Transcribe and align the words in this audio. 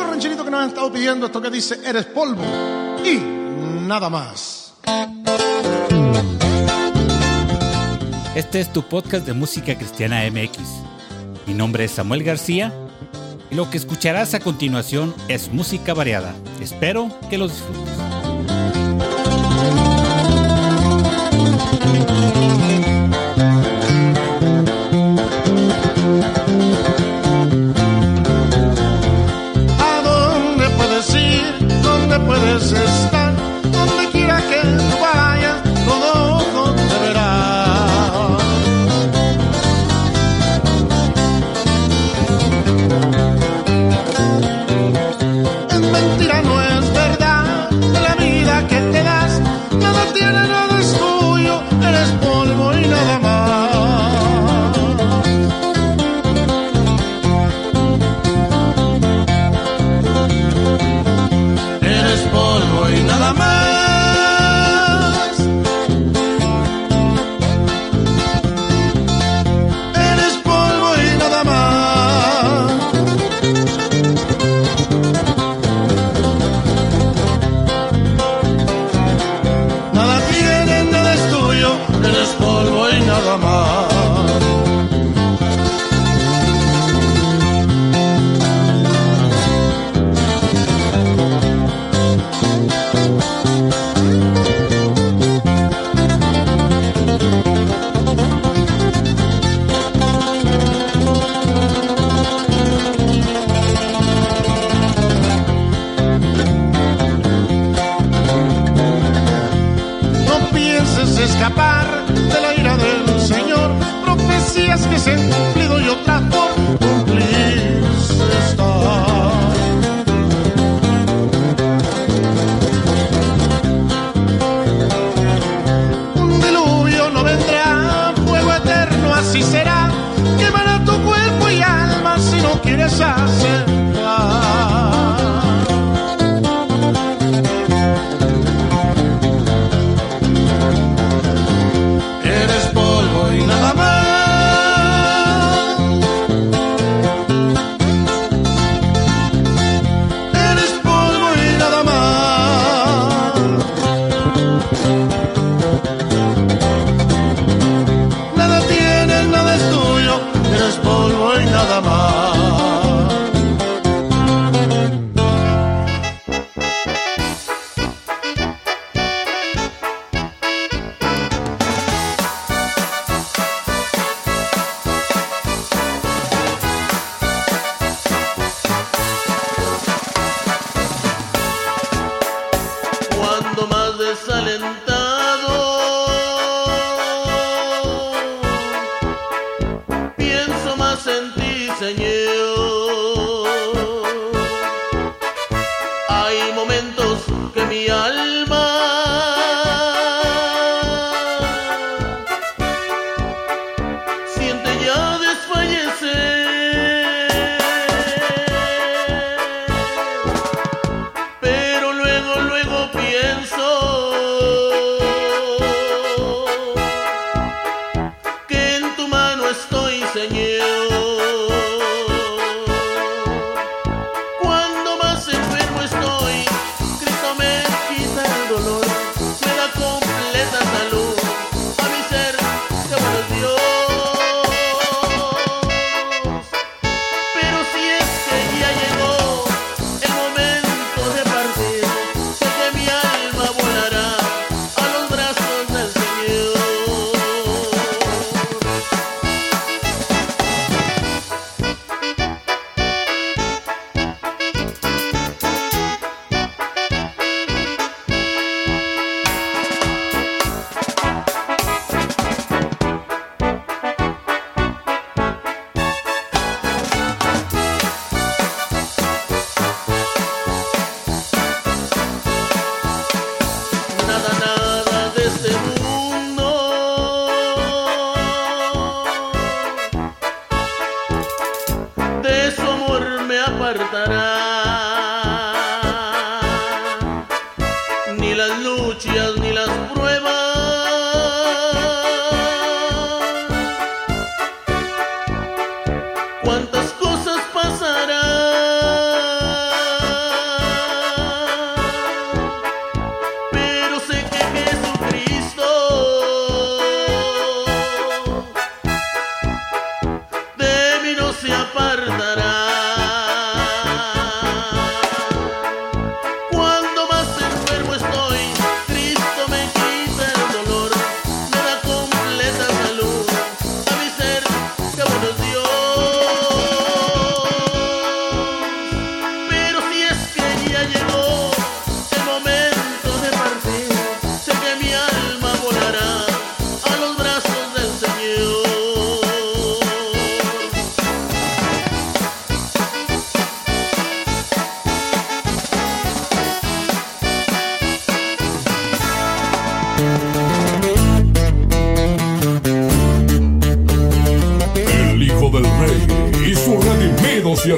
otros 0.00 0.10
rancheritos 0.10 0.44
que 0.44 0.50
nos 0.50 0.60
han 0.60 0.68
estado 0.68 0.90
pidiendo 0.92 1.26
esto 1.26 1.42
que 1.42 1.50
dice 1.50 1.78
Eres 1.84 2.06
polvo 2.06 2.42
y 3.04 3.18
nada 3.86 4.08
más. 4.08 4.72
Este 8.34 8.60
es 8.60 8.72
tu 8.72 8.82
podcast 8.82 9.26
de 9.26 9.34
música 9.34 9.76
cristiana 9.76 10.22
MX. 10.30 10.58
Mi 11.46 11.52
nombre 11.52 11.84
es 11.84 11.90
Samuel 11.90 12.22
García 12.22 12.72
y 13.50 13.54
lo 13.54 13.68
que 13.68 13.76
escucharás 13.76 14.32
a 14.34 14.40
continuación 14.40 15.14
es 15.28 15.52
música 15.52 15.92
variada. 15.92 16.34
Espero 16.60 17.10
que 17.28 17.36
lo 17.36 17.48
disfrutes. 17.48 17.90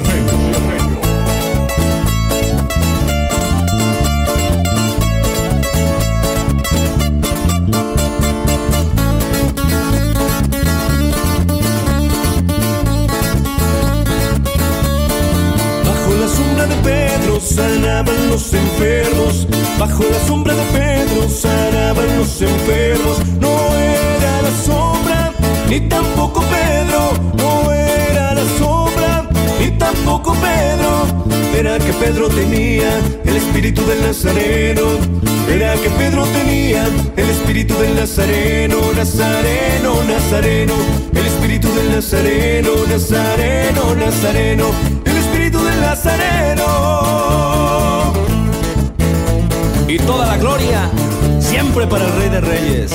Amazing. 0.05 0.62
Nazareno. 34.33 34.83
Era 35.47 35.75
que 35.75 35.89
Pedro 35.91 36.25
tenía 36.25 36.87
el 37.15 37.29
espíritu 37.29 37.75
del 37.75 37.95
Nazareno, 37.95 38.77
Nazareno, 38.95 40.03
Nazareno. 40.03 40.73
El 41.13 41.25
espíritu 41.27 41.73
del 41.75 41.91
Nazareno, 41.91 42.71
Nazareno, 42.89 43.95
Nazareno. 43.95 44.71
El 45.05 45.17
espíritu 45.17 45.63
del 45.63 45.81
Nazareno. 45.81 46.63
Y 49.87 49.97
toda 49.99 50.25
la 50.25 50.37
gloria 50.37 50.89
siempre 51.39 51.85
para 51.85 52.05
el 52.05 52.13
Rey 52.13 52.29
de 52.29 52.41
Reyes. 52.41 52.91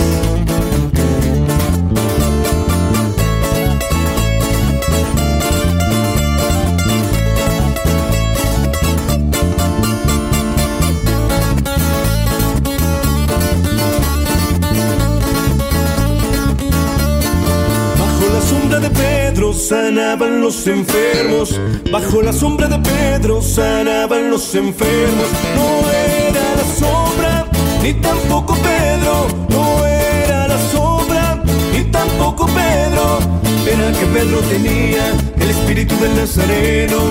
Sanaban 19.69 20.41
los 20.41 20.67
enfermos. 20.67 21.61
Bajo 21.93 22.23
la 22.23 22.33
sombra 22.33 22.69
de 22.69 22.79
Pedro 22.79 23.43
sanaban 23.43 24.31
los 24.31 24.55
enfermos. 24.55 25.27
No 25.57 25.91
era 25.91 26.43
la 26.57 26.67
sombra, 26.81 27.47
ni 27.83 27.93
tampoco 27.93 28.55
Pedro. 28.55 29.27
No 29.51 29.85
era 29.85 30.49
la 30.49 30.59
sombra, 30.73 31.43
ni 31.73 31.85
tampoco 31.85 32.47
Pedro. 32.47 33.19
Era 33.67 33.93
que 33.99 34.07
Pedro 34.07 34.39
tenía 34.49 35.13
el 35.39 35.51
espíritu 35.51 35.95
del 36.01 36.17
Nazareno. 36.17 37.11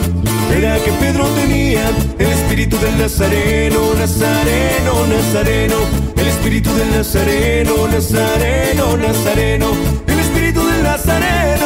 Era 0.51 0.79
que 0.83 0.91
Pedro 0.93 1.25
tenía 1.41 1.91
el 2.17 2.31
espíritu 2.31 2.75
del 2.79 2.97
Nazareno, 2.97 3.93
Nazareno, 3.99 4.93
Nazareno. 5.05 5.75
El 6.15 6.27
espíritu 6.27 6.73
del 6.73 6.89
Nazareno, 6.91 7.87
Nazareno, 7.87 8.97
Nazareno. 8.97 9.67
El 10.07 10.19
espíritu 10.19 10.65
del 10.65 10.81
Nazareno. 10.81 11.56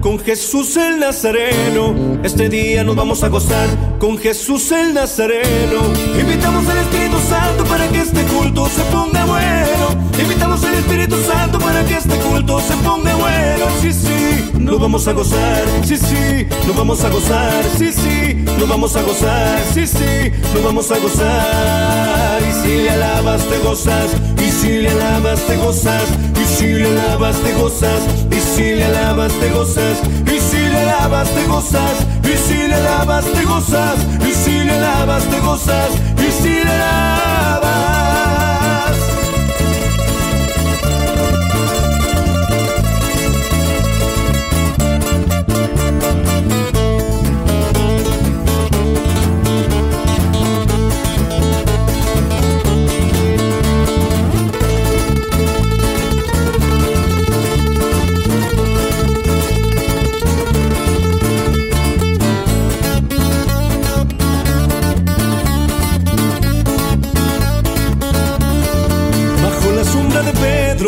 Con 0.00 0.18
Jesús 0.18 0.74
el 0.78 1.00
Nazareno. 1.00 1.94
Este 2.22 2.48
día 2.48 2.82
nos 2.82 2.96
vamos 2.96 3.22
a 3.24 3.28
gozar 3.28 3.68
con 3.98 4.16
Jesús 4.16 4.72
el 4.72 4.94
Nazareno. 4.94 5.82
Invitamos 6.18 6.66
al 6.66 6.78
Espíritu 6.78 7.18
Santo 7.28 7.64
para 7.66 7.86
que 7.88 7.98
este 7.98 8.22
culto 8.22 8.66
se 8.68 8.80
ponga 8.84 9.26
bueno. 9.26 10.00
Invitamos 10.18 10.64
al 10.64 10.74
Espíritu 10.74 11.16
Santo 11.30 11.58
para 11.58 11.84
que 11.84 11.94
este 11.94 12.16
culto 12.16 12.58
se 12.60 12.74
ponga 12.76 13.14
bueno. 13.16 13.66
Sí, 13.82 13.92
sí, 13.92 14.50
nos 14.58 14.80
vamos 14.80 15.06
a 15.08 15.12
gozar. 15.12 15.62
Sí, 15.84 15.98
sí, 15.98 16.46
nos 16.66 16.76
vamos 16.76 17.04
a 17.04 17.10
gozar. 17.10 17.64
Sí, 17.76 17.92
sí, 17.92 18.44
nos 18.58 18.66
vamos 18.66 18.96
a 18.96 19.02
gozar. 19.02 19.58
Sí, 19.74 19.86
sí, 19.86 20.32
nos 20.54 20.64
vamos 20.64 20.90
a 20.90 20.98
gozar. 20.98 22.40
Y 22.48 22.62
si 22.62 22.76
le 22.82 22.90
alabas 22.90 23.44
te 23.44 23.58
gozas. 23.58 24.10
Y 24.38 24.50
si 24.50 24.68
le 24.80 24.88
alabas 24.88 25.46
te 25.46 25.56
gozas. 25.56 26.02
Y 26.40 26.56
si 26.56 26.66
le 26.66 26.88
alabas 26.88 27.36
te 27.40 27.52
gozas. 27.52 28.23
Si 28.44 28.74
le 28.74 28.84
alabas 28.84 29.32
te 29.32 29.50
gozas. 29.50 29.98
Y 30.26 30.38
si 30.38 30.68
le 30.68 30.78
alabas 30.78 31.28
te 31.30 31.46
gozas. 31.46 31.96
Y 32.22 32.36
si 32.36 32.68
le 32.68 32.74
alabas 32.74 33.24
te 33.24 33.44
gozas. 33.44 33.98
Y 34.28 34.32
si 34.32 34.64
le 34.64 34.72
alabas 34.72 35.24
te 35.24 35.40
gozas. 35.40 35.90
Y 36.18 36.30
si 36.42 36.50
le 36.50 36.70
alabas. 36.70 37.63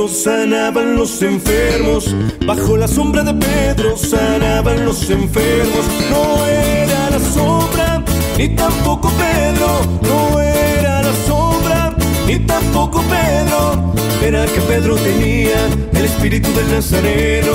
Sanaban 0.09 0.97
los 0.97 1.21
enfermos. 1.23 2.15
Bajo 2.47 2.77
la 2.77 2.87
sombra 2.87 3.25
de 3.25 3.35
Pedro 3.35 3.97
sanaban 3.97 4.85
los 4.85 5.11
enfermos. 5.11 5.85
No 6.11 6.47
era 6.47 7.11
la 7.11 7.19
sombra, 7.19 8.05
ni 8.39 8.49
tampoco 8.51 9.11
Pedro. 9.11 9.81
No 10.03 10.41
era 10.41 11.03
la 11.03 11.13
sombra, 11.27 11.97
ni 12.27 12.39
tampoco 12.39 13.03
Pedro. 13.03 13.93
Era 14.23 14.47
que 14.47 14.61
Pedro 14.61 14.95
tenía 14.97 15.67
el 15.93 16.05
espíritu 16.05 16.53
del 16.55 16.71
Nazareno. 16.71 17.53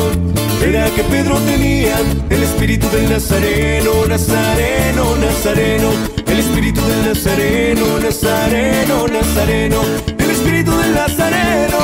Era 0.61 0.89
que 0.91 1.03
Pedro 1.03 1.37
tenía 1.39 1.95
el 2.29 2.43
espíritu 2.43 2.87
del 2.89 3.09
Nazareno, 3.09 4.05
Nazareno, 4.07 5.15
Nazareno. 5.15 5.89
El 6.27 6.39
espíritu 6.39 6.81
del 6.81 7.05
Nazareno, 7.05 7.99
Nazareno, 7.99 9.07
Nazareno. 9.07 10.20
Espíritu 10.61 10.77
del 10.77 10.93
Nazareno. 10.93 11.81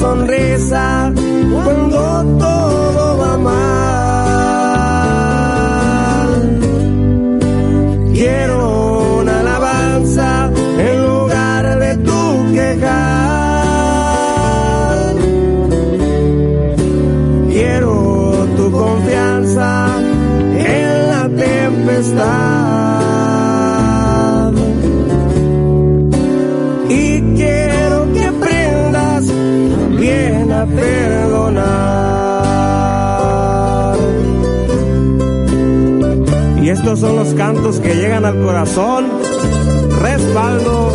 sonrisa 0.00 1.12
cuando 1.64 2.11
Estos 36.82 36.98
son 36.98 37.14
los 37.14 37.32
cantos 37.34 37.78
que 37.78 37.94
llegan 37.94 38.24
al 38.24 38.42
corazón. 38.42 39.06
Respaldo 40.00 40.92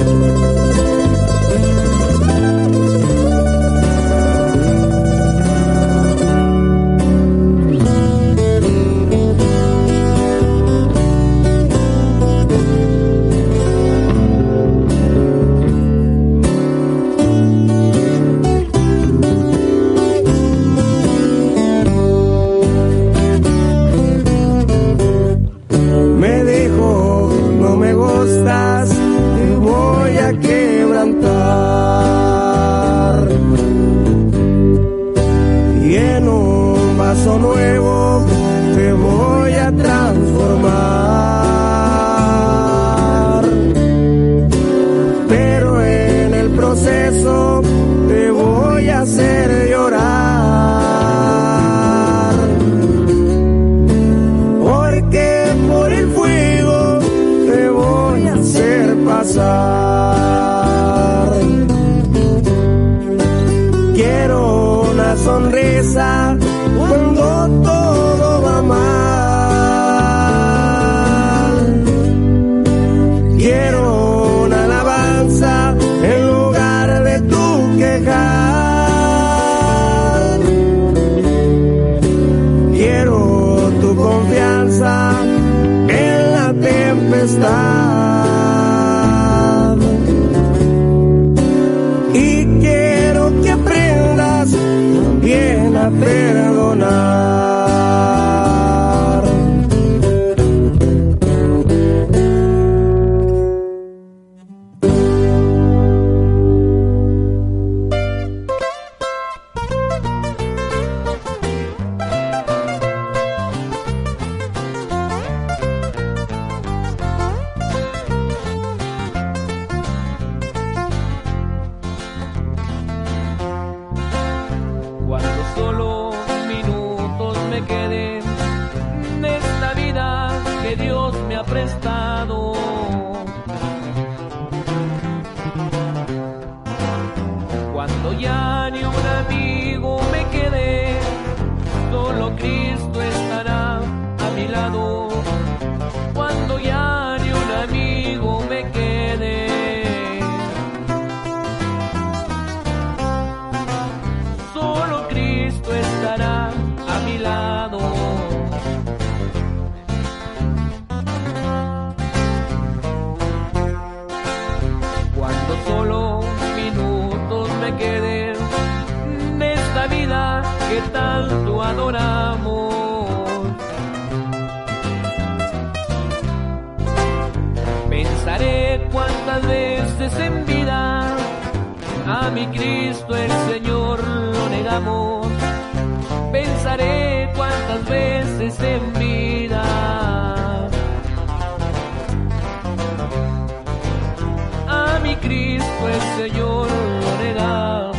Cristo 195.27 195.89
el 195.89 196.01
Señor 196.23 196.67
lo 197.03 197.17
negamos. 197.21 197.97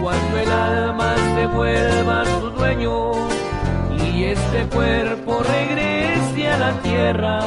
Cuando 0.00 0.38
el 0.38 0.50
alma 0.50 1.14
se 1.34 1.46
vuelva 1.48 2.22
a 2.22 2.24
su 2.24 2.50
dueño 2.50 3.12
y 4.02 4.24
este 4.24 4.66
cuerpo 4.74 5.42
regrese 5.42 6.48
a 6.48 6.56
la 6.56 6.72
tierra, 6.80 7.40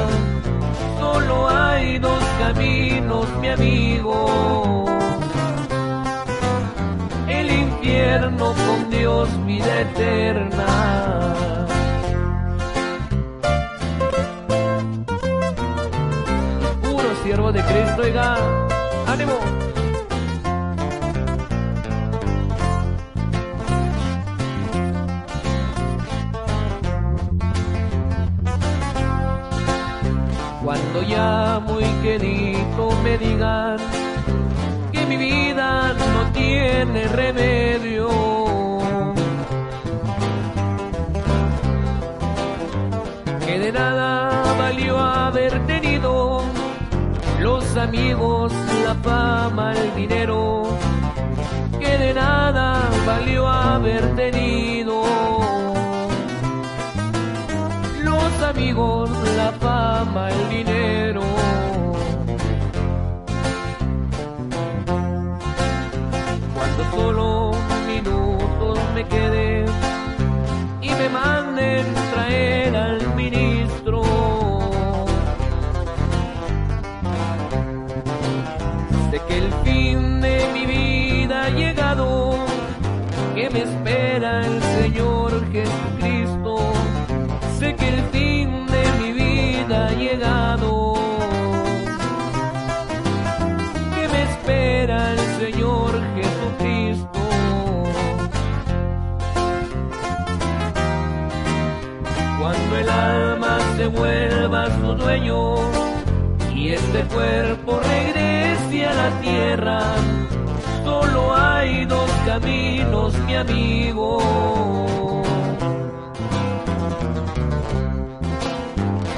solo 1.00 1.50
hay 1.50 1.98
dos 1.98 2.24
caminos, 2.38 3.28
mi 3.40 3.50
amigo. 3.50 4.86
El 7.28 7.52
infierno 7.52 8.54
con 8.54 8.90
Dios, 8.92 9.28
vida 9.48 9.82
eterna. 9.82 11.61
Cristo, 17.72 18.02
oiga, 18.02 18.36
ánimo. 19.08 19.38
Cuando 30.64 31.02
ya 31.04 31.62
muy 31.66 31.86
querido 32.04 32.92
me 33.04 33.18
digan 33.18 33.78
que 34.92 35.06
mi 35.06 35.16
vida 35.16 35.94
no 35.94 36.32
tiene 36.34 37.08
remedio 37.08 38.31
los 47.74 47.84
amigos, 47.84 48.52
la 48.86 48.96
fama, 48.96 49.74
el 49.74 49.96
dinero. 49.96 50.64
Que 51.80 51.98
de 51.98 52.14
nada 52.14 52.90
valió 53.06 53.48
haber 53.48 54.16
tenido 54.16 55.04
los 58.04 58.44
amigos, 58.44 59.10
la 59.38 59.52
fama, 59.54 60.30
el 60.30 60.50
dinero. 60.50 61.22
Cuando 66.56 66.84
solo 66.92 67.52
minutos 67.88 68.80
me 68.94 69.08
queden 69.08 69.51
Cuando 102.42 102.76
el 102.76 102.90
alma 102.90 103.60
se 103.78 103.86
vuelva 103.86 104.66
su 104.66 104.96
dueño 104.96 105.58
y 106.56 106.70
este 106.70 107.04
cuerpo 107.14 107.80
regrese 107.80 108.88
a 108.88 108.94
la 108.96 109.22
tierra, 109.22 109.82
solo 110.84 111.36
hay 111.36 111.86
dos 111.86 112.10
caminos, 112.26 113.14
mi 113.28 113.36
amigo. 113.36 115.22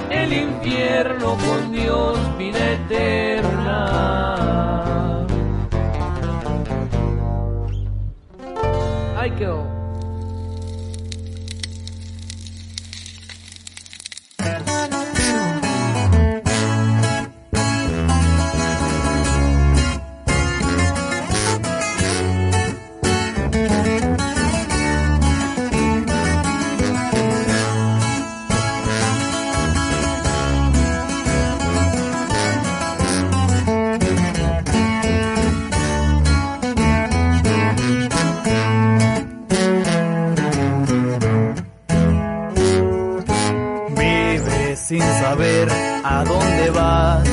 El 0.09 0.33
infierno 0.33 1.37
con 1.47 1.71
Dios, 1.71 2.17
vida 2.37 2.73
eterna. 2.73 3.52
Dónde 46.23 46.69
vas. 46.69 47.29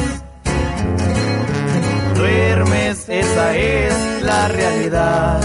Duermes, 2.15 3.09
esa 3.09 3.57
es 3.57 4.23
la 4.23 4.49
realidad. 4.49 5.41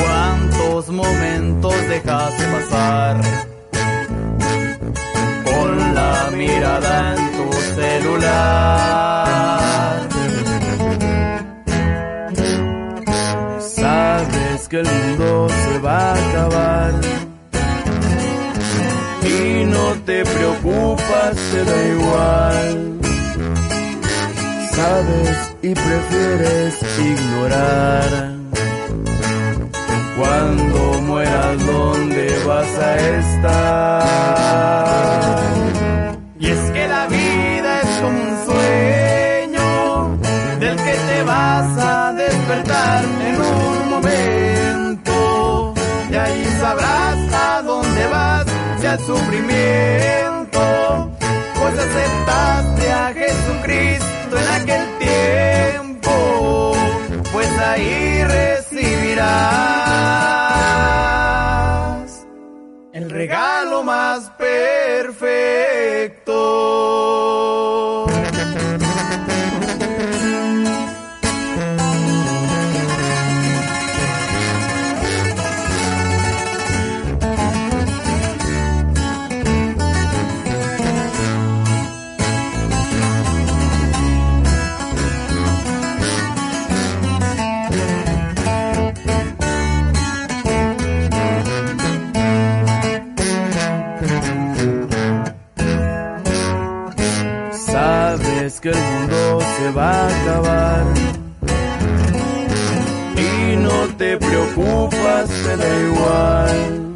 ¿Cuántos 0.00 0.88
momentos 0.90 1.74
dejaste 1.88 2.44
pasar? 2.56 3.16
Con 5.44 5.94
la 5.94 6.30
mirada 6.36 7.14
en 7.16 7.22
tu 7.36 7.46
celular. 7.80 9.20
Sabes 13.80 14.68
que 14.68 14.80
el 14.80 14.86
mundo 14.86 15.48
se 15.48 15.78
va 15.78 16.12
a 16.12 16.14
acabar 16.14 16.92
y 19.22 19.64
no 19.64 19.94
te 20.04 20.24
te 21.10 21.64
da 21.64 21.78
igual. 21.88 23.00
Sabes 24.72 25.38
y 25.62 25.74
prefieres 25.74 26.74
ignorar. 26.98 28.10
Cuando 30.18 31.00
mueras, 31.02 31.66
¿dónde 31.66 32.26
vas 32.46 32.78
a 32.78 32.96
estar? 33.18 34.02
Y 36.38 36.46
es 36.46 36.70
que 36.70 36.88
la 36.88 37.06
vida 37.06 37.80
es 37.80 37.88
como 38.02 38.18
un 38.28 38.44
sueño 38.46 40.18
del 40.60 40.76
que 40.76 40.94
te 41.08 41.22
vas 41.24 41.78
a 41.78 42.12
despertar 42.12 43.04
en 43.28 43.36
un 43.40 43.90
momento. 43.90 45.74
Y 46.10 46.14
ahí 46.14 46.44
sabrás 46.60 47.32
a 47.32 47.62
dónde 47.62 48.06
vas 48.06 48.46
si 48.80 48.86
al 48.86 48.98
más 64.10 64.30
perfecto. 64.30 66.19
Va 99.76 99.90
a 99.90 100.08
acabar 100.08 100.84
y 103.16 103.56
no 103.56 103.88
te 103.96 104.16
preocupas, 104.16 105.28
da 105.44 105.80
igual. 105.88 106.92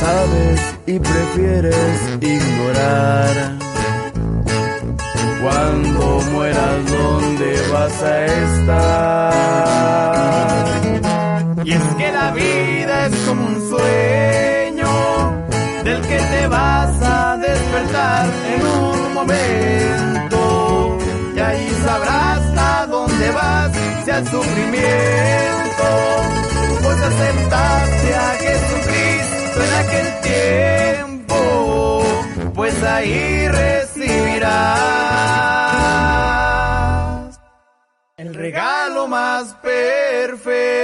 Sabes 0.00 0.60
y 0.86 0.98
prefieres 0.98 1.96
ignorar. 2.20 3.52
Cuando 5.42 6.20
mueras, 6.32 6.86
¿dónde 6.90 7.62
vas 7.72 8.02
a 8.02 8.24
estar? 8.26 9.32
Y 11.64 11.72
es 11.72 11.82
que 11.98 12.12
la 12.12 12.32
vida 12.32 13.06
es 13.06 13.16
como 13.26 13.46
un 13.46 13.68
sueño 13.70 14.92
del 15.84 16.00
que 16.02 16.18
te 16.18 16.46
vas 16.48 17.02
a 17.02 17.36
despertar 17.38 18.26
en 18.54 18.66
un 18.66 19.14
momento. 19.14 20.11
renuncia 24.12 24.16
al 24.16 24.28
sufrimiento, 24.28 25.84
vos 26.82 27.00
aceptaste 27.00 28.14
a 28.14 28.34
Jesucristo 28.40 29.62
en 29.64 29.72
aquel 29.84 30.08
tiempo, 31.26 32.02
pues 32.54 32.82
ahí 32.82 33.48
recibirás 33.48 34.50
el 38.16 38.34
regalo 38.34 39.08
más 39.08 39.54
perfecto. 39.62 40.82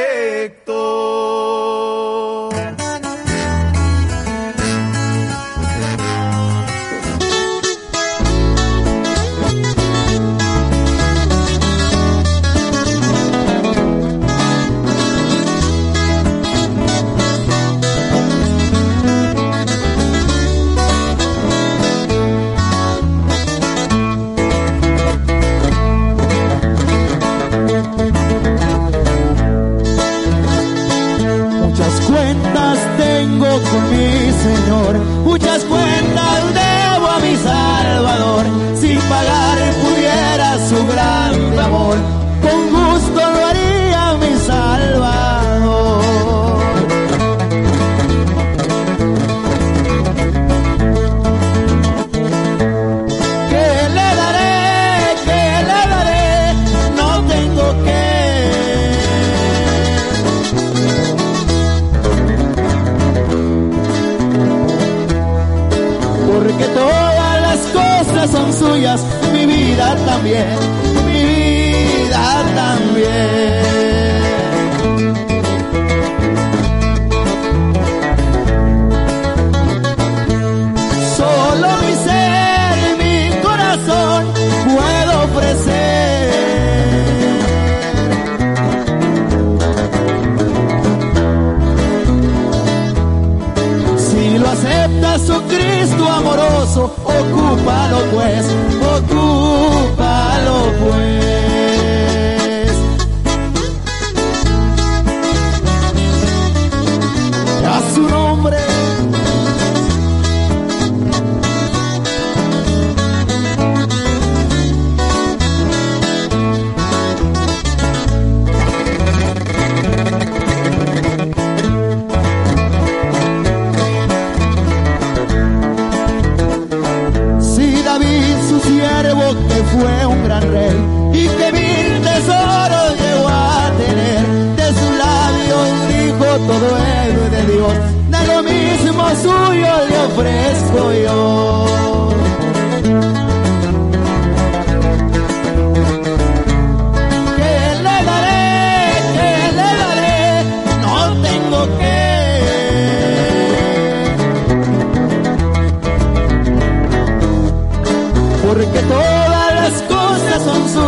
Que 129.35 129.63
fue 129.73 130.07
un 130.07 130.25
gran 130.25 130.43
rey 130.51 130.77
y 131.13 131.29
que 131.29 131.53
mil 131.53 132.03
tesoros 132.03 132.91
llegó 132.99 133.29
a 133.29 133.71
tener, 133.77 134.27
de 134.57 134.67
sus 134.79 134.93
labios 135.05 135.69
dijo 135.89 136.27
todo 136.47 136.79
héroe 136.79 137.29
de 137.31 137.53
Dios, 137.53 137.75
de 138.09 138.27
lo 138.27 138.43
mismo 138.43 139.05
suyo 139.23 139.73
le 139.89 139.99
ofrezco 140.07 140.93
yo. 140.93 142.18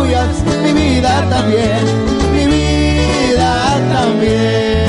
Mi 0.03 0.73
vida 0.73 1.29
también, 1.29 1.83
mi 2.33 2.45
vida 2.45 3.53
también. 3.93 4.81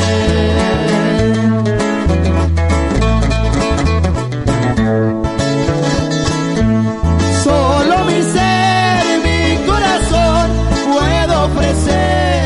Solo 7.44 8.05
mi 8.07 8.22
ser 8.22 9.05
y 9.12 9.16
mi 9.27 9.66
corazón 9.66 10.51
puedo 10.92 11.44
ofrecer. 11.44 12.42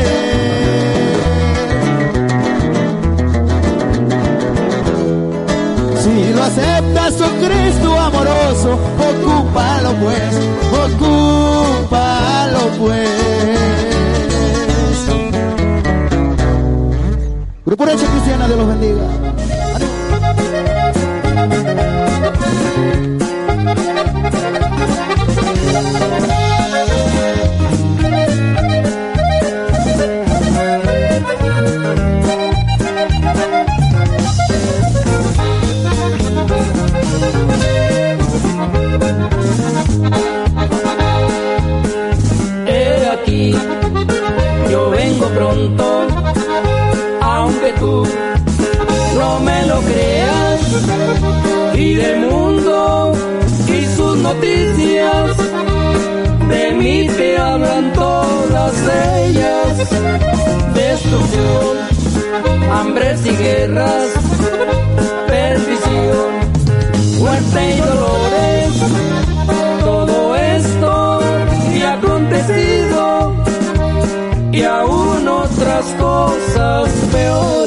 Si 6.03 6.33
lo 6.33 6.43
aceptas, 6.43 7.21
oh 7.21 7.33
Cristo 7.45 7.99
amoroso, 7.99 8.79
ocúpalo 9.09 9.91
pues, 10.01 10.46
Recha 17.87 18.05
Cristiana, 18.05 18.47
Dios 18.47 18.57
los 18.57 18.67
bendiga. 18.67 19.26
Todas 58.67 59.23
ellas. 59.23 59.77
Destrucción, 60.73 61.77
hambres 62.71 63.25
y 63.25 63.35
guerras, 63.35 64.11
perdición, 65.27 66.31
muerte 67.19 67.75
y 67.75 67.79
dolores. 67.79 68.73
Todo 69.83 70.35
esto 70.35 71.19
y 71.75 71.81
acontecido 71.81 73.33
y 74.51 74.63
aún 74.63 75.27
otras 75.27 75.85
cosas 75.99 76.89
peores. 77.11 77.66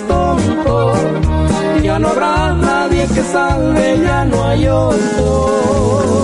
Tonto. 0.00 0.92
Ya 1.82 1.98
no 1.98 2.08
habrá 2.08 2.54
nadie 2.54 3.06
que 3.08 3.22
salve, 3.22 4.00
ya 4.02 4.24
no 4.24 4.44
hay 4.44 4.68
otro. 4.68 6.22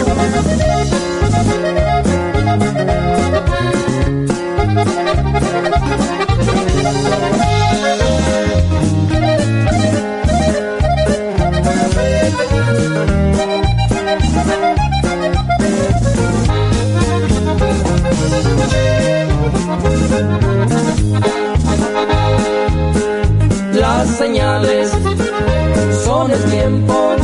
No 26.29 26.35
es 26.35 26.45
tiempo 26.47 27.17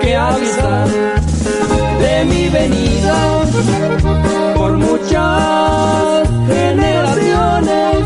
que 0.00 0.16
avisar 0.16 0.88
de 2.00 2.24
mi 2.24 2.48
venida. 2.48 3.16
Por 4.56 4.72
muchas 4.78 6.28
generaciones 6.48 7.98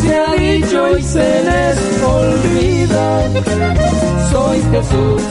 se 0.00 0.18
ha 0.18 0.32
dicho 0.34 0.98
y 0.98 1.02
se 1.02 1.42
les 1.48 2.02
olvida. 2.02 3.04
Soy 4.30 4.62
Jesús 4.72 5.22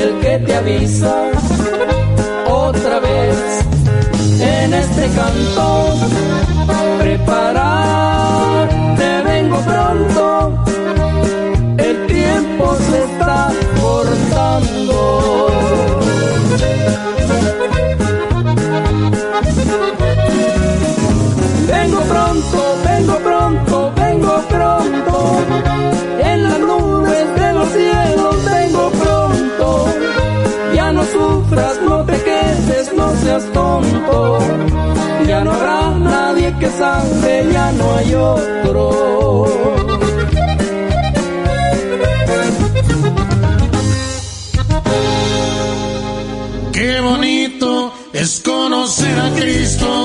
el 0.00 0.20
que 0.20 0.38
te 0.46 0.54
avisa 0.54 1.30
otra 2.46 3.00
vez 3.00 3.36
en 4.40 4.74
este 4.74 5.08
canto. 5.16 5.94
Preparar 6.98 8.17
está 13.28 13.50
cortando. 13.80 15.48
Vengo 21.66 22.00
pronto 22.00 22.58
vengo 22.84 23.16
pronto 23.18 23.92
vengo 23.96 24.34
pronto. 24.48 25.40
En 26.20 26.42
las 26.42 26.60
nubes 26.60 27.34
de 27.40 27.52
los 27.52 27.68
cielos 27.68 28.44
vengo 28.44 28.90
pronto. 29.02 29.88
Ya 30.74 30.92
no 30.92 31.02
sufras 31.04 31.80
no 31.82 32.04
te 32.04 32.16
quedes 32.22 32.94
no 32.94 33.14
seas 33.16 33.44
tonto. 33.52 34.38
Ya 35.26 35.44
no 35.44 35.52
habrá 35.52 35.90
nadie 35.98 36.56
que 36.58 36.70
salve, 36.70 37.48
ya 37.52 37.72
no 37.72 37.94
hay 37.96 38.14
otro. 38.14 39.87
Es 48.28 48.40
conocer 48.40 49.18
a 49.18 49.32
Cristo. 49.32 49.97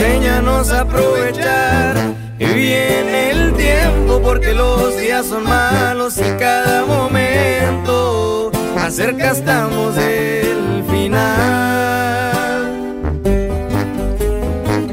Enséñanos 0.00 0.72
a 0.72 0.80
aprovechar 0.80 1.94
bien 2.38 3.14
el 3.14 3.52
tiempo 3.52 4.22
porque 4.22 4.54
los 4.54 4.96
días 4.96 5.26
son 5.26 5.44
malos 5.44 6.16
y 6.16 6.38
cada 6.38 6.86
momento 6.86 8.50
acerca 8.78 9.32
estamos 9.32 9.94
del 9.96 10.84
final. 10.90 11.20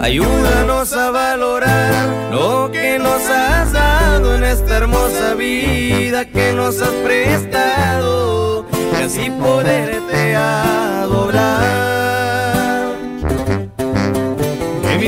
Ayúdanos 0.01 0.91
a 0.91 1.09
valorar 1.11 2.09
lo 2.29 2.69
que 2.69 2.99
nos 2.99 3.29
has 3.29 3.71
dado 3.71 4.35
en 4.35 4.43
esta 4.43 4.75
hermosa 4.75 5.35
vida 5.35 6.25
que 6.25 6.51
nos 6.51 6.81
has 6.81 6.91
prestado 7.05 8.65
y 8.99 9.03
así 9.03 9.29
poderte 9.29 10.35
adorar. 10.35 11.87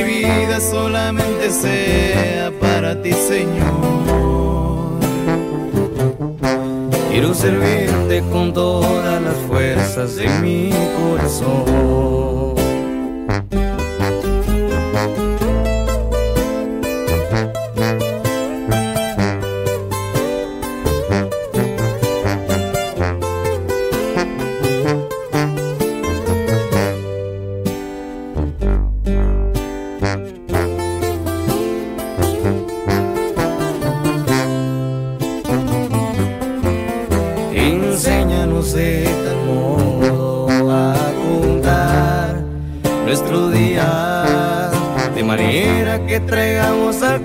Mi 0.02 0.24
vida 0.24 0.60
solamente 0.60 1.50
sea 1.50 2.50
para 2.58 3.00
ti, 3.02 3.12
Señor. 3.12 4.98
Quiero 7.10 7.34
servirte 7.34 8.22
con 8.32 8.54
todas 8.54 9.20
las 9.20 9.36
fuerzas 9.46 10.16
de 10.16 10.28
mi 10.40 10.70
corazón. 10.98 12.49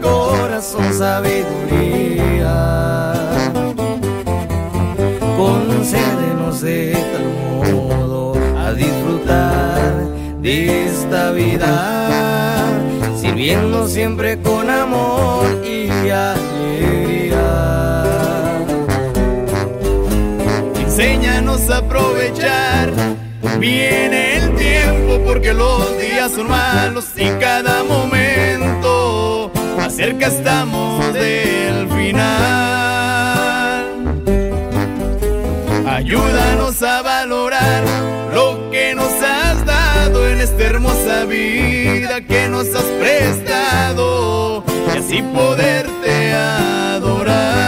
Corazón 0.02 0.94
sabiduría. 0.94 2.54
Concédenos 5.38 6.62
de 6.62 6.94
tal 6.94 7.26
modo 7.74 8.36
a 8.58 8.72
disfrutar 8.72 9.92
de 10.42 10.86
esta 10.86 11.32
vida, 11.32 12.80
sirviendo 13.20 13.88
siempre 13.88 14.42
con 14.42 14.70
amor 14.70 15.46
y 15.66 15.90
alegría. 16.10 17.46
Enséñanos 20.80 21.70
a 21.70 21.78
aprovechar 21.80 22.94
bien 23.60 24.14
el 24.14 24.56
tiempo 24.56 25.20
porque 25.26 25.54
los 25.54 25.98
días 26.00 26.32
son 26.32 26.50
malos 26.50 27.08
y 27.18 27.28
cada 27.40 27.84
momento 27.84 28.05
cerca 29.96 30.28
estamos 30.28 31.14
del 31.14 31.88
final. 31.88 32.26
Ayúdanos 35.88 36.84
a 36.84 37.02
valorar 37.02 37.86
lo 38.34 38.70
que 38.72 38.93
nos 38.93 39.10
has 39.22 39.66
dado 39.66 40.28
en 40.28 40.41
esta 40.41 40.64
hermosa 40.66 41.24
vida 41.24 42.20
que 42.22 42.50
nos 42.50 42.76
has 42.76 42.84
prestado 43.00 44.66
y 44.93 44.98
así 44.98 45.22
poderte 45.22 46.34
adorar. 46.34 47.64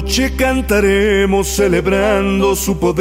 Noche 0.00 0.34
cantaremos 0.34 1.46
celebrando 1.46 2.56
su 2.56 2.78
poder 2.78 3.00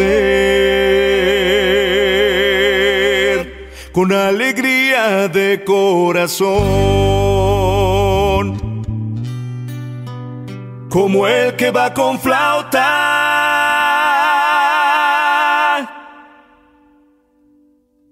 con 3.94 4.12
alegría 4.12 5.30
de 5.30 5.64
corazón. 5.64 6.60
Como 10.90 11.26
el 11.26 11.56
que 11.56 11.72
va 11.72 11.94
con 11.94 12.20
flauta 12.20 12.90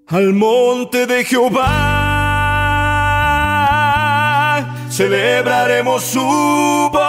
al 0.07 0.33
monte 0.33 1.05
de 1.07 1.25
Jehová. 1.25 1.65
Celebraremos 4.89 6.03
su. 6.03 7.06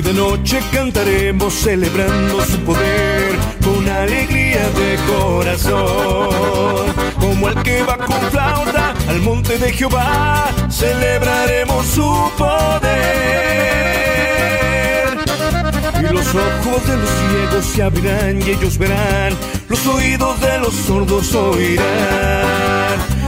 Y 0.00 0.02
de 0.02 0.14
noche 0.14 0.58
cantaremos 0.72 1.52
celebrando 1.52 2.42
su 2.42 2.58
poder 2.60 3.36
con 3.62 3.86
alegría 3.86 4.66
de 4.70 4.98
corazón. 5.06 6.86
Como 7.20 7.50
el 7.50 7.62
que 7.62 7.82
va 7.82 7.98
con 7.98 8.18
flauta 8.30 8.94
al 9.06 9.20
monte 9.20 9.58
de 9.58 9.70
Jehová, 9.70 10.46
celebraremos 10.70 11.84
su 11.84 12.30
poder. 12.38 12.88
Y 15.98 16.14
los 16.14 16.28
ojos 16.28 16.86
de 16.86 16.96
los 16.96 17.10
ciegos 17.10 17.66
se 17.66 17.82
abrirán 17.82 18.40
y 18.40 18.52
ellos 18.52 18.78
verán, 18.78 19.34
los 19.68 19.86
oídos 19.86 20.40
de 20.40 20.60
los 20.60 20.72
sordos 20.72 21.34
oirán. 21.34 21.84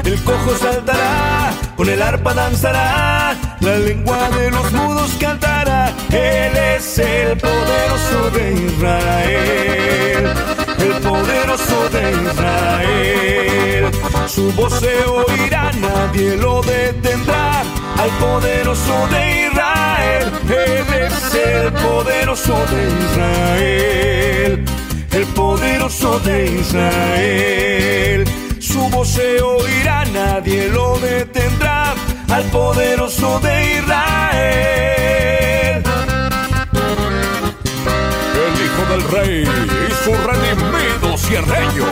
El 0.06 0.18
cojo 0.22 0.56
saltará, 0.58 1.52
con 1.82 1.90
el 1.90 2.00
arpa 2.00 2.32
danzará, 2.32 3.36
la 3.58 3.76
lengua 3.76 4.30
de 4.30 4.52
los 4.52 4.70
mudos 4.70 5.10
cantará. 5.18 5.92
Él 6.10 6.56
es 6.76 6.96
el 7.00 7.36
poderoso 7.36 8.30
de 8.30 8.52
Israel, 8.52 10.32
el 10.78 10.92
poderoso 11.02 11.88
de 11.88 12.12
Israel. 12.28 13.90
Su 14.28 14.52
voz 14.52 14.78
se 14.78 14.94
oirá, 15.06 15.72
nadie 15.72 16.36
lo 16.36 16.62
detendrá. 16.62 17.62
Al 17.98 18.10
poderoso 18.20 19.08
de 19.08 19.48
Israel, 19.48 20.32
Él 20.48 20.86
es 21.08 21.34
el 21.34 21.72
poderoso 21.72 22.64
de 22.70 22.80
Israel, 23.06 24.64
el 25.10 25.26
poderoso 25.34 26.20
de 26.20 26.46
Israel. 26.46 28.24
Voz 28.90 29.08
se 29.08 29.40
oirá, 29.40 30.04
nadie 30.06 30.68
lo 30.68 30.98
detendrá. 30.98 31.94
Al 32.28 32.44
poderoso 32.44 33.40
de 33.40 33.78
Israel. 33.78 35.82
El 38.44 38.54
hijo 38.64 38.82
del 38.90 39.02
rey 39.10 39.42
y 39.42 39.44
su 40.04 40.12
redimido 40.28 41.08
cierreño. 41.18 41.86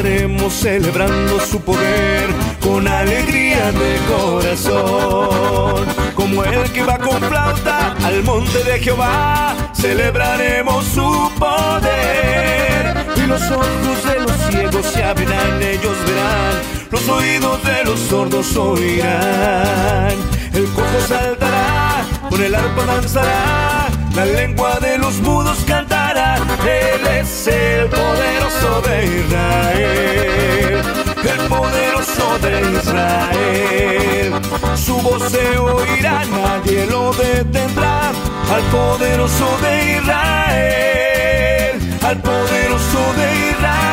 Noche 0.00 0.10
cantaremos 0.10 0.52
celebrando 0.52 1.40
su 1.40 1.60
poder 1.60 2.28
con 2.60 2.86
alegría 2.86 3.70
de 3.72 3.98
corazón. 4.08 5.86
Como 6.14 6.44
el 6.44 6.70
que 6.72 6.82
va 6.82 6.98
con 6.98 7.20
flauta 7.20 7.94
al 8.04 8.22
monte 8.24 8.64
de 8.64 8.78
Jehová, 8.78 9.54
celebraremos 9.74 10.84
su 10.86 11.30
poder. 11.38 13.06
Y 13.16 13.26
los 13.26 13.42
ojos 13.50 14.04
de 14.04 14.20
los 14.20 14.36
ciegos 14.50 14.86
se 14.86 15.02
abrirán, 15.02 15.62
ellos 15.62 15.96
verán, 16.06 16.62
los 16.90 17.08
oídos 17.08 17.62
de 17.64 17.84
los 17.84 18.00
sordos 18.00 18.56
oirán. 18.56 20.14
El 20.52 20.64
cojo 20.74 21.00
saltará, 21.08 22.04
con 22.28 22.42
el 22.42 22.54
arpa 22.54 22.84
danzará, 22.86 23.88
la 24.14 24.24
lengua 24.24 24.78
de 24.80 24.98
los 24.98 25.20
mudos 25.20 25.58
cantará. 25.66 26.36
Él 26.64 27.06
es 27.06 27.46
el 27.46 27.88
poderoso 27.88 28.82
de 28.82 29.06
Israel, 29.20 30.82
el 31.22 31.40
poderoso 31.48 32.38
de 32.38 32.60
Israel. 32.78 34.32
Su 34.76 34.96
voz 35.00 35.30
se 35.30 35.58
oirá, 35.58 36.24
nadie 36.24 36.86
lo 36.86 37.12
detendrá. 37.12 38.12
Al 38.52 38.62
poderoso 38.72 39.58
de 39.62 39.96
Israel, 39.98 41.80
al 42.02 42.16
poderoso 42.20 43.14
de 43.16 43.50
Israel, 43.50 43.89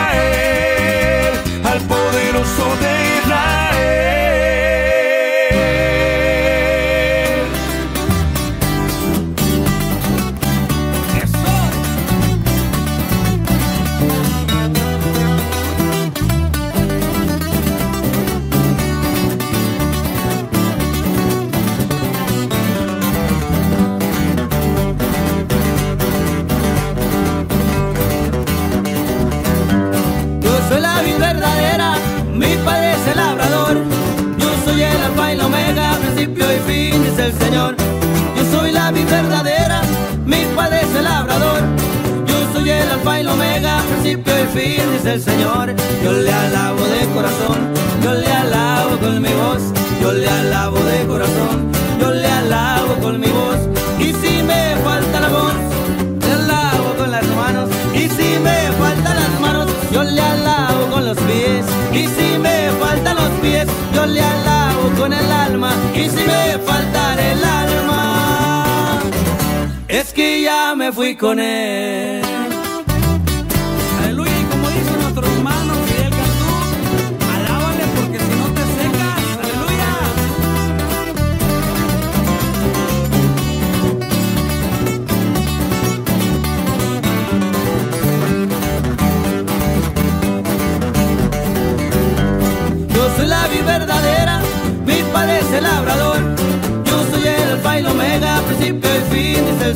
Señor. 45.19 45.73
Yo 46.03 46.11
le 46.11 46.31
alabo 46.31 46.83
de 46.85 47.05
corazón, 47.13 47.73
yo 48.03 48.13
le 48.13 48.31
alabo 48.31 48.97
con 48.99 49.21
mi 49.21 49.33
voz. 49.33 49.63
Yo 50.01 50.13
le 50.13 50.29
alabo 50.29 50.77
de 50.79 51.07
corazón, 51.07 51.71
yo 51.99 52.11
le 52.11 52.27
alabo 52.27 52.93
con 53.01 53.19
mi 53.19 53.27
voz. 53.27 53.59
Y 53.99 54.13
si 54.13 54.43
me 54.43 54.75
falta 54.83 55.19
la 55.19 55.29
voz, 55.29 55.53
le 56.21 56.31
alabo 56.33 56.93
con 56.97 57.11
las 57.11 57.27
manos. 57.35 57.69
Y 57.93 58.07
si 58.09 58.39
me 58.39 58.71
faltan 58.79 59.15
las 59.15 59.39
manos, 59.41 59.67
yo 59.91 60.03
le 60.03 60.21
alabo 60.21 60.87
con 60.91 61.05
los 61.05 61.17
pies. 61.17 61.65
Y 61.91 62.07
si 62.15 62.37
me 62.37 62.69
faltan 62.79 63.15
los 63.15 63.31
pies, 63.41 63.67
yo 63.93 64.05
le 64.05 64.21
alabo 64.21 64.91
con 64.99 65.13
el 65.13 65.31
alma. 65.31 65.71
Y 65.95 66.09
si 66.09 66.23
me 66.31 66.57
falta 66.59 67.15
el 67.31 67.43
alma, 67.43 68.99
es 69.87 70.13
que 70.13 70.41
ya 70.43 70.75
me 70.75 70.91
fui 70.91 71.15
con 71.15 71.39
él. 71.39 72.36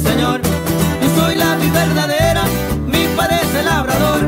Señor. 0.01 0.41
Yo 1.01 1.21
soy 1.21 1.35
la 1.35 1.55
vid 1.55 1.71
verdadera, 1.71 2.43
mi 2.87 3.05
padre 3.15 3.35
es 3.43 3.55
el 3.55 3.65
labrador. 3.65 4.21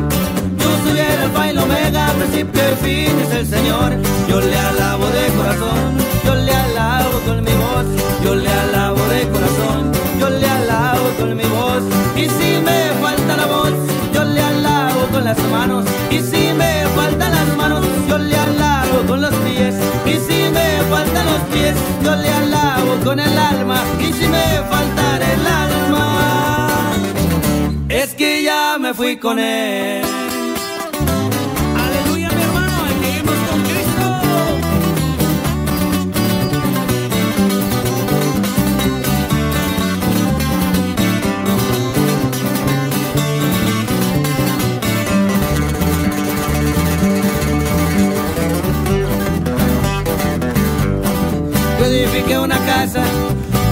Yo 0.57 0.69
soy 0.83 0.99
el 0.99 1.21
alfa 1.23 1.47
y 1.47 1.49
el 1.49 1.57
omega, 1.59 2.07
principio 2.17 2.61
y 2.71 2.75
fin, 2.83 3.17
dice 3.19 3.39
el 3.39 3.47
Señor. 3.47 3.89
Yo 4.29 4.41
le 4.41 4.57
alabo 4.57 5.05
de 5.07 5.25
corazón, 5.37 5.97
yo 6.25 6.35
le 6.35 6.53
alabo 6.53 7.19
con 7.25 7.43
mi 7.43 7.51
voz. 7.51 7.87
Yo 8.23 8.35
le 8.35 8.49
alabo 8.49 9.01
de 9.07 9.27
corazón, 9.27 9.91
yo 10.19 10.29
le 10.29 10.47
alabo 10.47 11.05
con 11.19 11.35
mi 11.35 11.43
voz. 11.43 11.83
Y 12.15 12.29
si 12.29 12.49
me 12.67 12.79
falta 13.01 13.35
la 13.35 13.45
voz, 13.45 13.73
yo 14.13 14.23
le 14.23 14.41
alabo 14.41 15.01
con 15.11 15.23
las 15.25 15.37
manos. 15.51 15.85
Y 16.09 16.19
si 16.19 16.53
me 16.53 16.85
faltan 16.95 17.31
las 17.31 17.49
manos, 17.57 17.83
yo 18.07 18.17
le 18.17 18.37
alabo 18.37 19.01
con 19.07 19.21
los 19.21 19.33
pies. 19.45 19.75
Y 20.05 20.13
si 20.25 20.49
me 20.49 20.67
faltan 20.89 21.25
los 21.25 21.41
pies, 21.51 21.75
yo 22.03 22.15
le 22.15 22.29
alabo 22.29 22.95
con 23.03 23.19
el 23.19 23.37
alma. 23.37 23.81
Fui 29.03 29.17
con 29.17 29.37
él. 29.37 30.01
Aleluya, 31.85 32.29
mi 32.29 32.41
hermano, 32.41 32.77
seguimos 33.01 33.35
con 33.49 33.61
Cristo. 33.63 34.05
Yo 51.77 51.85
edifiqué 51.87 52.39
una 52.39 52.57
casa, 52.59 53.03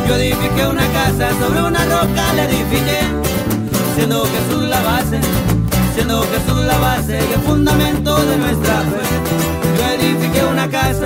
yo 0.10 0.16
edifiqué 0.16 0.68
una 0.68 0.86
casa, 0.92 1.30
sobre 1.40 1.64
una 1.64 1.86
roca 1.86 2.34
la 2.36 2.44
edifiqué, 2.44 3.00
siendo 4.12 4.26
Jesús 4.26 4.64
la 4.68 4.82
base, 4.82 5.22
siendo 5.96 6.22
Jesús 6.24 6.66
la 6.66 6.78
base 6.80 7.14
y 7.14 7.34
el 7.34 7.40
fundamento 7.40 8.18
de 8.26 8.38
nuestra 8.38 8.82
fe. 8.82 9.04
Yo 9.78 10.04
edifiqué 10.04 10.44
una 10.44 10.70
casa, 10.70 11.06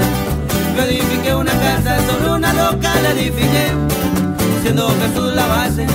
yo 0.76 0.82
edifiqué 0.82 1.36
una 1.36 1.52
casa, 1.52 2.00
sobre 2.08 2.32
una 2.32 2.52
roca 2.54 2.90
la 3.04 3.12
edifiqué, 3.12 3.68
siendo 4.64 4.90
Jesús 4.90 5.36
la 5.36 5.46
base, 5.46 5.86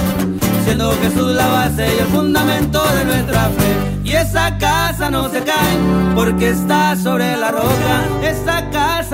siendo 0.65 0.93
Jesús 1.03 1.35
la 1.35 1.49
base 1.49 1.97
y 1.97 1.99
el 1.99 2.07
fundamento 2.07 2.81
de 2.95 3.05
nuestra 3.05 3.43
fe. 3.59 4.01
Y 4.05 4.13
esa 4.13 4.57
casa 4.59 5.11
no 5.11 5.29
se 5.31 5.43
cae 5.43 5.77
porque 6.15 6.51
está 6.51 6.95
sobre 6.95 7.37
la 7.37 7.51
roca. 7.51 8.05
Esa 8.23 8.71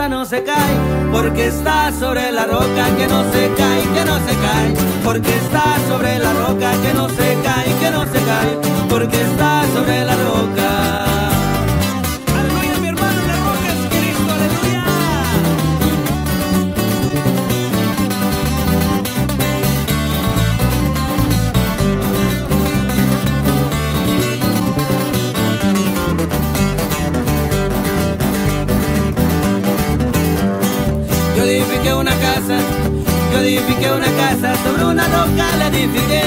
no 0.09 0.25
se 0.25 0.45
cae 0.45 0.77
porque 1.13 1.47
está 1.47 1.91
sobre 1.93 2.31
la 2.31 2.45
roca 2.45 2.95
que 2.97 3.07
no 3.09 3.23
se 3.33 3.51
cae, 3.57 3.83
que 3.95 4.05
no 4.05 4.19
se 4.19 4.35
cae. 4.37 4.75
Porque 5.03 5.35
está 5.35 5.77
sobre 5.89 6.19
la 6.19 6.33
roca 6.33 6.71
que 6.83 6.95
no 6.95 7.09
se 7.09 7.37
cae, 7.43 7.75
que 7.81 7.91
no 7.91 8.05
se 8.05 8.21
cae. 8.21 8.59
Porque 8.89 9.21
está 9.21 9.65
sobre 9.75 10.05
la 10.05 10.15
roca. 10.15 10.76
Roca 35.09 35.57
la 35.59 35.67
edifiqué, 35.69 36.23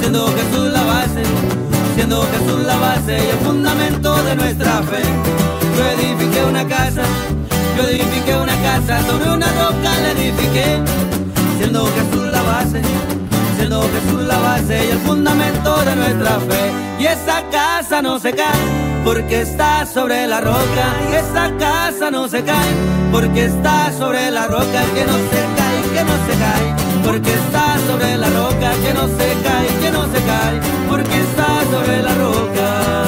siendo 0.00 0.26
Jesús 0.28 0.72
la 0.72 0.82
base, 0.84 1.22
siendo 1.94 2.22
Jesús 2.22 2.64
la 2.66 2.76
base 2.76 3.18
y 3.18 3.30
el 3.30 3.38
fundamento 3.38 4.22
de 4.24 4.36
nuestra 4.36 4.82
fe. 4.82 5.02
Yo 5.76 5.84
edifiqué 5.84 6.44
una 6.44 6.66
casa, 6.66 7.02
yo 7.76 7.88
edifiqué 7.88 8.36
una 8.36 8.56
casa, 8.62 9.00
sobre 9.06 9.30
una 9.30 9.46
roca 9.46 9.90
la 10.02 10.10
edifiqué, 10.12 10.82
siendo 11.58 11.86
Jesús 11.86 12.32
la 12.32 12.42
base, 12.42 12.82
siendo 13.56 13.82
Jesús 13.82 14.22
la 14.26 14.38
base 14.38 14.86
y 14.86 14.90
el 14.90 14.98
fundamento 14.98 15.84
de 15.84 15.96
nuestra 15.96 16.40
fe. 16.40 16.72
Y 16.98 17.06
esa 17.06 17.42
casa 17.50 18.02
no 18.02 18.18
se 18.18 18.32
cae, 18.32 18.60
porque 19.04 19.42
está 19.42 19.86
sobre 19.86 20.26
la 20.26 20.40
roca. 20.40 20.86
Y 21.10 21.14
esa 21.14 21.50
casa 21.58 22.10
no 22.10 22.28
se 22.28 22.42
cae, 22.42 22.72
porque 23.12 23.44
está 23.44 23.92
sobre 23.96 24.30
la 24.30 24.46
roca 24.46 24.80
que 24.94 25.04
no 25.04 25.16
se 25.30 25.40
cae, 25.56 25.82
que 25.94 26.04
no 26.04 26.16
se 26.26 26.38
cae. 26.38 26.87
Porque 27.08 27.32
está 27.32 27.78
sobre 27.86 28.18
la 28.18 28.28
roca 28.28 28.70
que 28.84 28.92
no 28.92 29.08
se 29.08 29.28
cae, 29.42 29.68
que 29.80 29.90
no 29.90 30.04
se 30.12 30.20
cae, 30.24 30.60
porque 30.90 31.20
está 31.20 31.64
sobre 31.70 32.02
la 32.02 32.14
roca. 32.14 33.07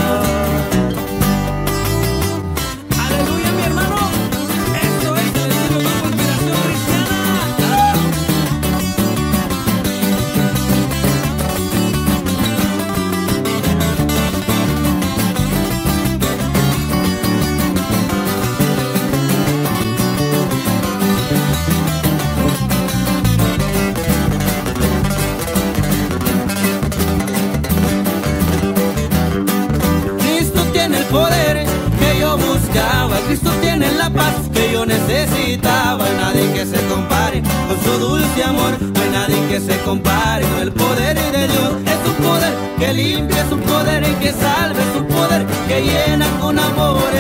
No 38.53 39.01
hay 39.03 39.11
nadie 39.11 39.48
que 39.48 39.61
se 39.61 39.78
compare 39.80 40.44
con 40.46 40.61
el 40.61 40.72
poder 40.72 41.16
de 41.32 41.48
Dios. 41.48 41.72
Es 41.86 42.09
un 42.09 42.14
poder 42.24 42.53
que 42.78 42.92
limpia, 42.92 43.42
es 43.42 43.53
un 43.53 43.61
poder 43.61 44.03
que 44.16 44.32
salva, 44.32 44.80
es 44.80 45.01
un 45.01 45.07
poder 45.07 45.46
que 45.68 45.80
llena 45.82 46.26
con 46.40 46.59
amor 46.59 47.20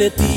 de 0.00 0.08
ti. 0.08 0.29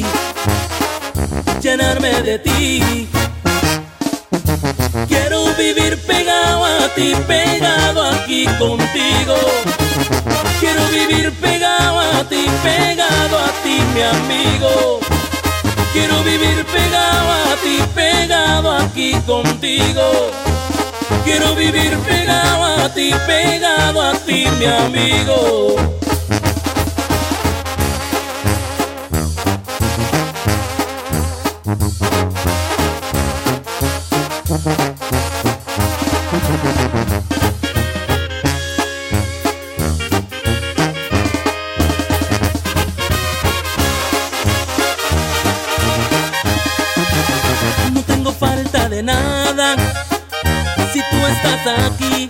aquí. 51.65 52.29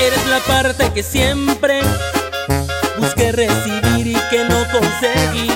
Eres 0.00 0.26
la 0.26 0.40
parte 0.40 0.92
que 0.92 1.02
siempre 1.02 1.80
busqué 2.98 3.32
recibir 3.32 4.06
y 4.06 4.16
que 4.30 4.44
no 4.44 4.56
conseguí. 4.72 5.50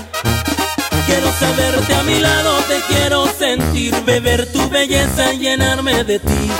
Quiero 1.07 1.33
saberte 1.39 1.95
a 1.95 2.03
mi 2.03 2.21
lado, 2.21 2.59
te 2.69 2.81
quiero 2.93 3.27
sentir, 3.27 3.95
beber 4.05 4.51
tu 4.53 4.69
belleza, 4.69 5.33
llenarme 5.33 6.05
de 6.05 6.19
ti, 6.19 6.51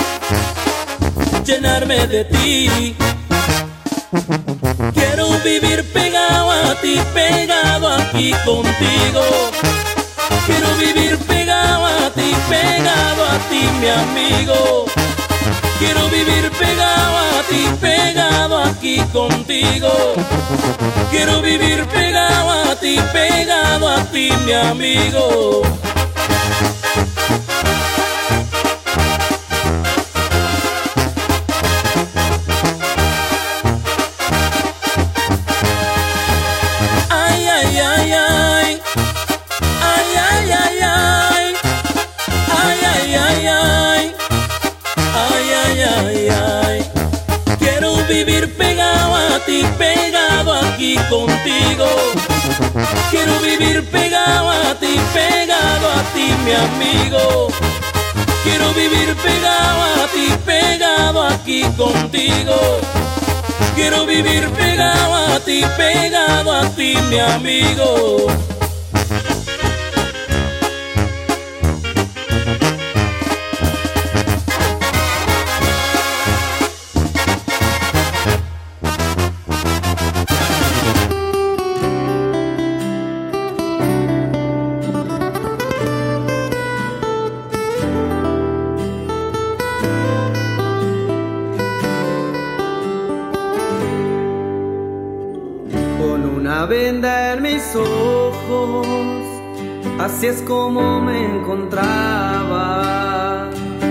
llenarme 1.45 2.07
de 2.07 2.25
ti. 2.25 2.97
Quiero 4.95 5.29
vivir 5.41 5.85
pegado 5.93 6.51
a 6.51 6.75
ti, 6.81 6.99
pegado 7.15 7.89
aquí 7.95 8.33
contigo. 8.45 9.23
Quiero 10.47 10.75
vivir 10.77 11.19
pegado 11.19 11.87
a 11.87 12.11
ti, 12.11 12.35
pegado 12.49 13.25
a 13.27 13.39
ti, 13.51 13.69
mi 13.81 13.89
amigo. 13.89 14.87
Quiero 15.79 16.09
vivir 16.09 16.51
pegado 16.59 17.17
a 17.17 17.43
ti, 17.49 17.65
pegado 17.81 18.59
aquí 18.65 18.99
contigo. 19.13 19.91
Quiero 21.11 21.41
vivir 21.41 21.87
pegado 21.87 22.71
a 22.71 22.77
ti, 22.77 22.99
pegado 23.13 23.89
a 23.89 24.05
ti, 24.07 24.31
mi 24.45 24.53
amigo. 24.53 25.63
contigo. 51.09 51.87
Quiero 53.11 53.39
vivir 53.41 53.85
pegado 53.91 54.51
a 54.51 54.75
ti, 54.75 54.99
pegado 55.13 55.91
a 55.91 56.03
ti, 56.15 56.33
mi 56.45 56.53
amigo. 56.53 57.49
Quiero 58.43 58.73
vivir 58.73 59.15
pegado 59.17 59.83
a 60.03 60.07
ti, 60.13 60.33
pegado 60.45 61.23
aquí 61.23 61.63
contigo. 61.77 62.81
Quiero 63.75 64.07
vivir 64.07 64.49
pegado 64.51 65.15
a 65.15 65.41
ti, 65.41 65.65
pegado 65.77 66.53
a 66.53 66.69
ti, 66.71 66.97
mi 67.11 67.19
amigo. 67.19 68.27
prender 97.09 97.41
mis 97.41 97.75
ojos, 97.75 98.87
así 99.99 100.27
es 100.27 100.43
como 100.43 101.01
me 101.01 101.25
encontraba. 101.25 102.69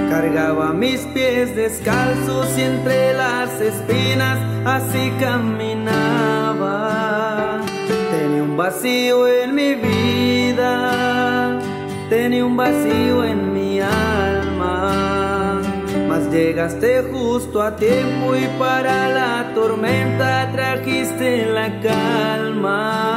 Cargaba 0.10 0.72
mis 0.74 1.02
pies 1.14 1.56
descalzos 1.56 2.48
y 2.58 2.62
entre 2.62 3.14
las 3.14 3.60
espinas 3.62 4.38
así 4.66 5.12
caminaba. 5.20 6.76
Tenía 8.12 8.44
un 8.44 8.56
vacío 8.56 9.28
en 9.28 9.56
mi 9.56 9.76
vida, 9.76 11.60
tenía 12.10 12.46
un 12.46 12.56
vacío 12.56 13.24
en 13.24 13.54
mi 13.54 13.57
llegaste 16.38 17.04
justo 17.12 17.62
a 17.62 17.76
tiempo 17.76 18.36
y 18.36 18.48
para 18.60 19.10
la 19.10 19.54
tormenta 19.54 20.52
trajiste 20.52 21.46
la 21.46 21.80
calma. 21.82 23.14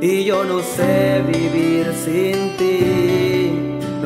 Y 0.00 0.24
yo 0.24 0.44
no 0.44 0.60
sé 0.60 1.22
vivir 1.26 1.92
sin 2.04 2.56
ti 2.56 3.18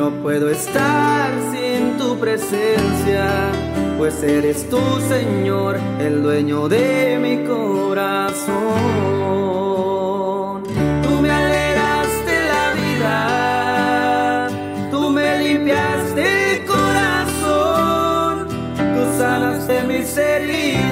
no 0.03 0.11
puedo 0.21 0.49
estar 0.49 1.31
sin 1.53 1.97
tu 1.97 2.19
presencia, 2.19 3.51
pues 3.97 4.21
eres 4.21 4.69
tú, 4.69 4.81
Señor, 5.07 5.77
el 5.99 6.21
dueño 6.21 6.67
de 6.67 7.17
mi 7.21 7.45
corazón. 7.47 9.22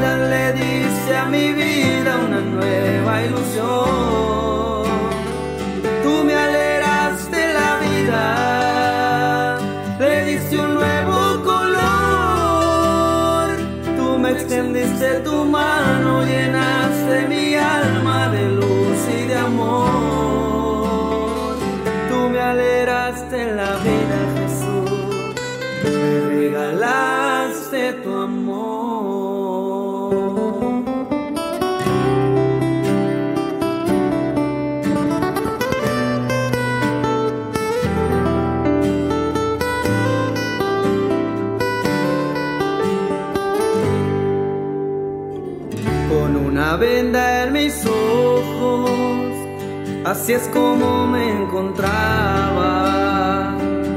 Le 0.02 0.54
diste 0.54 1.16
a 1.16 1.26
mi 1.26 1.54
vida 1.54 2.18
una 2.28 2.42
nueva 2.42 3.24
ilusión. 3.24 4.84
Tú 6.04 6.24
me 6.24 6.36
alegraste 6.36 7.54
la 7.54 7.80
vida 7.86 8.52
le 10.00 10.26
diste 10.26 10.58
un 10.58 10.74
nuevo 10.74 11.44
color. 11.44 11.82
Tú 13.98 14.18
me 14.18 14.32
extendiste 14.32 15.20
tu 15.20 15.46
mano, 15.46 16.24
llenaste 16.26 16.81
mis 47.04 47.84
ojos, 47.86 49.32
así 50.06 50.34
es 50.34 50.48
como 50.54 51.08
me 51.08 51.32
encontraba. 51.42 52.78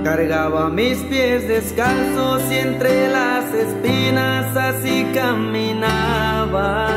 Cargaba 0.03 0.71
mis 0.71 0.99
pies 1.05 1.47
descalzos 1.47 2.43
y 2.51 2.55
entre 2.59 3.09
las 3.11 3.53
espinas 3.53 4.57
así 4.57 5.07
caminaba. 5.15 6.89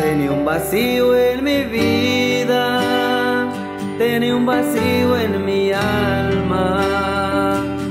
Tenía 0.00 0.32
un 0.32 0.46
vacío 0.46 1.14
en 1.14 1.44
mi 1.44 1.64
vida, 1.64 3.50
tenía 3.98 4.34
un 4.34 4.46
vacío 4.46 5.18
en 5.18 5.44
mi 5.44 5.72
alma. 5.72 7.15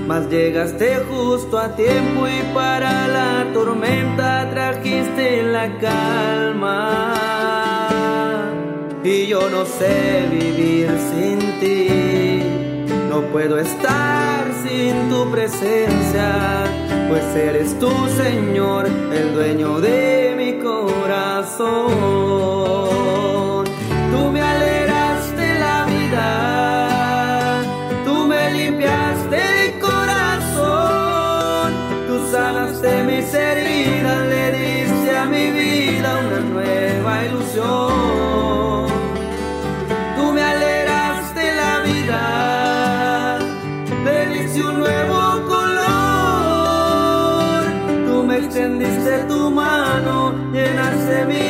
Mas 0.07 0.29
llegaste 0.29 0.97
justo 1.09 1.57
a 1.57 1.75
tiempo 1.75 2.27
y 2.27 2.43
para 2.53 3.07
la 3.07 3.51
tormenta 3.53 4.47
trajiste 4.51 5.41
la 5.41 5.77
calma. 5.79 7.13
Y 9.03 9.25
yo 9.27 9.49
no 9.49 9.65
sé 9.65 10.27
vivir 10.31 10.89
sin 11.11 11.39
ti, 11.59 12.41
no 13.09 13.21
puedo 13.31 13.57
estar 13.57 14.45
sin 14.63 15.09
tu 15.09 15.29
presencia, 15.31 16.65
pues 17.09 17.23
eres 17.35 17.77
tú, 17.79 17.91
Señor, 18.17 18.87
el 18.87 19.33
dueño 19.33 19.79
de 19.79 20.35
mi 20.37 20.53
corazón. 20.63 22.05
Mano, 50.75 50.91
llenaste 50.91 51.44